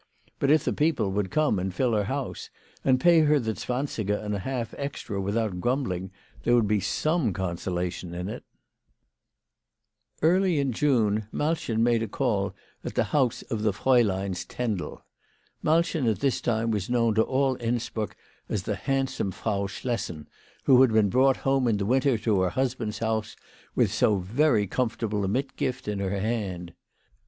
But 0.39 0.49
if 0.49 0.65
the 0.65 0.73
people 0.73 1.11
would 1.11 1.29
come 1.29 1.59
and 1.59 1.71
fill 1.71 1.93
her 1.93 2.05
house, 2.05 2.49
and 2.83 2.99
pay 2.99 3.19
her 3.19 3.37
the 3.39 3.53
zwansiger 3.53 4.15
and 4.17 4.33
a 4.33 4.39
half 4.39 4.73
extra 4.79 5.21
with 5.21 5.37
out 5.37 5.61
grumbling, 5.61 6.09
there 6.41 6.55
would 6.55 6.67
be 6.67 6.79
some 6.79 7.33
consolation 7.33 8.15
in 8.15 8.27
it. 8.27 8.43
94 10.23 10.27
WHY 10.27 10.27
FRAU 10.27 10.27
FROHMANN 10.27 10.41
RAISED 10.41 10.57
HER 10.57 10.57
PRICES. 10.57 10.57
Early 10.57 10.59
in 10.59 10.71
June 10.71 11.27
Malchen 11.31 11.83
made 11.83 12.01
a 12.01 12.07
call 12.07 12.55
at 12.83 12.95
the 12.95 13.03
house 13.03 13.41
of 13.43 13.61
the 13.61 13.71
Frauleins 13.71 14.45
Tendel. 14.47 15.05
Malchen 15.63 16.07
at 16.09 16.17
this 16.17 16.41
time 16.41 16.71
was 16.71 16.89
known 16.89 17.13
to 17.13 17.21
all 17.21 17.55
Innsbruck 17.57 18.15
as 18.49 18.63
the 18.63 18.73
handsome 18.77 19.29
Frau 19.29 19.67
Schlessen 19.67 20.25
who 20.63 20.81
had 20.81 20.91
been 20.91 21.09
brought 21.09 21.37
home 21.37 21.67
in 21.67 21.77
the 21.77 21.85
winter 21.85 22.17
to 22.17 22.41
her 22.41 22.49
husband's 22.49 22.97
house 22.97 23.35
with 23.75 23.93
so 23.93 24.17
very 24.17 24.65
comfortable 24.65 25.23
a 25.23 25.27
mitgift 25.27 25.87
in 25.87 25.99
her 25.99 26.19
hand. 26.19 26.73